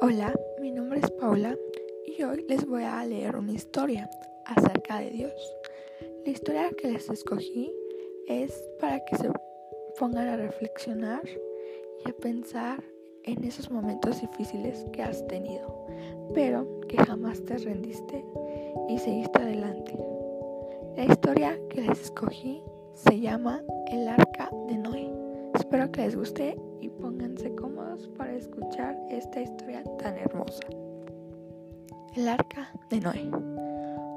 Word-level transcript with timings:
Hola, 0.00 0.32
mi 0.60 0.70
nombre 0.70 1.00
es 1.00 1.10
Paula 1.10 1.56
y 2.06 2.22
hoy 2.22 2.44
les 2.48 2.64
voy 2.64 2.84
a 2.84 3.04
leer 3.04 3.34
una 3.34 3.50
historia 3.50 4.08
acerca 4.44 5.00
de 5.00 5.10
Dios. 5.10 5.56
La 6.24 6.30
historia 6.30 6.70
que 6.70 6.92
les 6.92 7.10
escogí 7.10 7.74
es 8.28 8.52
para 8.78 9.04
que 9.04 9.16
se 9.16 9.28
pongan 9.98 10.28
a 10.28 10.36
reflexionar 10.36 11.22
y 11.26 12.10
a 12.10 12.12
pensar 12.12 12.80
en 13.24 13.42
esos 13.42 13.72
momentos 13.72 14.20
difíciles 14.20 14.86
que 14.92 15.02
has 15.02 15.26
tenido, 15.26 15.86
pero 16.32 16.80
que 16.88 16.98
jamás 16.98 17.44
te 17.44 17.58
rendiste 17.58 18.24
y 18.88 18.98
seguiste 18.98 19.42
adelante. 19.42 19.98
La 20.96 21.06
historia 21.06 21.58
que 21.70 21.80
les 21.80 22.02
escogí 22.02 22.62
se 22.94 23.18
llama 23.18 23.64
El 23.90 24.06
arca 24.06 24.48
de 24.68 24.78
Noé. 24.78 25.12
Espero 25.54 25.90
que 25.90 26.02
les 26.02 26.14
guste 26.14 26.56
y 26.80 26.88
pónganse 26.88 27.54
cómodos 27.54 28.08
para 28.16 28.34
escuchar 28.34 28.96
esta 29.10 29.40
historia 29.40 29.82
tan 29.98 30.16
hermosa. 30.16 30.62
El 32.14 32.28
arca 32.28 32.72
de 32.90 33.00
Noé. 33.00 33.30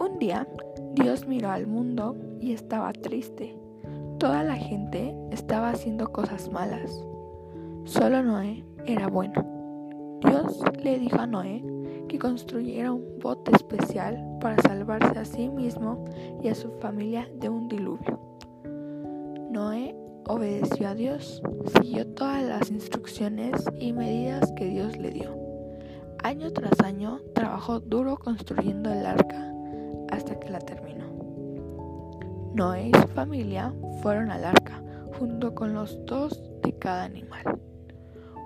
Un 0.00 0.18
día 0.18 0.46
Dios 0.94 1.26
miró 1.26 1.50
al 1.50 1.66
mundo 1.66 2.16
y 2.40 2.52
estaba 2.52 2.92
triste. 2.92 3.56
Toda 4.18 4.42
la 4.42 4.56
gente 4.56 5.14
estaba 5.30 5.70
haciendo 5.70 6.10
cosas 6.12 6.50
malas. 6.50 7.04
Solo 7.84 8.22
Noé 8.22 8.64
era 8.86 9.08
bueno. 9.08 9.44
Dios 10.20 10.60
le 10.82 10.98
dijo 10.98 11.18
a 11.18 11.26
Noé 11.26 11.62
que 12.08 12.18
construyera 12.18 12.92
un 12.92 13.18
bote 13.20 13.52
especial 13.52 14.38
para 14.40 14.60
salvarse 14.62 15.18
a 15.18 15.24
sí 15.24 15.48
mismo 15.48 16.04
y 16.42 16.48
a 16.48 16.54
su 16.54 16.70
familia 16.80 17.28
de 17.34 17.48
un 17.48 17.68
diluvio. 17.68 18.18
Noé 19.50 19.94
obedeció 20.26 20.88
a 20.88 20.94
Dios, 20.94 21.42
siguió 21.76 22.06
todas 22.06 22.42
las 22.42 22.70
instrucciones 22.70 23.52
y 23.78 23.92
medidas 23.92 24.52
que 24.56 24.66
Dios 24.66 24.96
le 24.96 25.10
dio. 25.10 25.36
Año 26.22 26.52
tras 26.52 26.80
año 26.80 27.20
trabajó 27.34 27.80
duro 27.80 28.16
construyendo 28.16 28.90
el 28.90 29.04
arca 29.04 29.52
hasta 30.10 30.38
que 30.38 30.50
la 30.50 30.58
terminó. 30.60 31.04
Noé 32.54 32.88
y 32.88 32.92
su 32.92 33.08
familia 33.08 33.74
fueron 34.00 34.30
al 34.30 34.44
arca 34.44 34.82
junto 35.18 35.54
con 35.54 35.74
los 35.74 36.04
dos 36.06 36.42
de 36.62 36.78
cada 36.78 37.04
animal. 37.04 37.60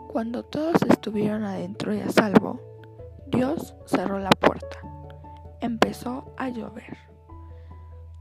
Cuando 0.09 0.43
todos 0.43 0.83
estuvieron 0.89 1.45
adentro 1.45 1.95
y 1.95 2.01
a 2.01 2.09
salvo, 2.09 2.61
Dios 3.27 3.75
cerró 3.87 4.19
la 4.19 4.31
puerta. 4.31 4.79
Empezó 5.61 6.35
a 6.37 6.49
llover. 6.49 6.97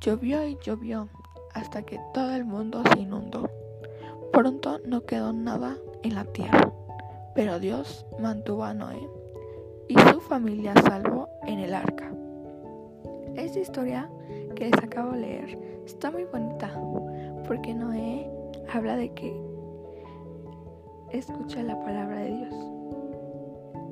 Llovió 0.02 0.45
y 0.45 0.58
llovió 0.62 1.10
hasta 1.58 1.82
que 1.82 2.00
todo 2.14 2.36
el 2.36 2.46
mundo 2.46 2.84
se 2.94 3.00
inundó. 3.00 3.50
Pronto 4.32 4.80
no 4.86 5.06
quedó 5.06 5.34
nada 5.34 5.76
en 6.04 6.14
la 6.14 6.24
tierra, 6.26 6.72
pero 7.34 7.60
Dios 7.60 8.06
mantuvo 8.20 8.64
a 8.64 8.76
Noé 8.76 9.10
y 9.88 9.98
su 10.12 10.22
familia 10.22 10.74
salvo 10.84 11.28
en 11.48 11.60
el 11.60 11.74
arca. 11.74 12.12
Esta 13.36 13.60
historia 13.60 14.10
que 14.56 14.70
les 14.70 14.84
acabo 14.84 15.14
de 15.14 15.20
leer 15.20 15.82
está 15.86 16.12
muy 16.12 16.26
bonita 16.26 16.72
porque 17.48 17.74
Noé 17.74 18.30
habla 18.72 18.96
de 18.96 19.12
que 19.14 19.36
escucha 21.12 21.64
la 21.64 21.80
palabra 21.80 22.22
de 22.22 22.38
Dios. 22.38 22.56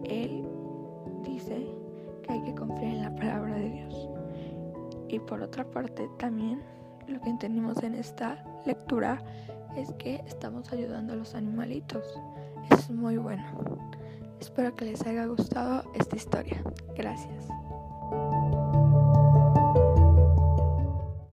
Él 0.03 0.47
dice 1.23 1.65
que 2.21 2.31
hay 2.31 2.41
que 2.43 2.53
confiar 2.53 2.91
en 2.91 3.01
la 3.01 3.15
palabra 3.15 3.55
de 3.55 3.69
Dios. 3.69 4.09
Y 5.07 5.19
por 5.19 5.41
otra 5.41 5.63
parte 5.63 6.07
también 6.17 6.61
lo 7.07 7.19
que 7.21 7.29
entendimos 7.29 7.81
en 7.83 7.95
esta 7.95 8.43
lectura 8.65 9.21
es 9.75 9.91
que 9.93 10.23
estamos 10.27 10.71
ayudando 10.71 11.13
a 11.13 11.15
los 11.15 11.35
animalitos. 11.35 12.03
Es 12.71 12.89
muy 12.89 13.17
bueno. 13.17 13.43
Espero 14.39 14.75
que 14.75 14.85
les 14.85 15.05
haya 15.05 15.25
gustado 15.25 15.83
esta 15.95 16.15
historia. 16.15 16.61
Gracias. 16.95 17.47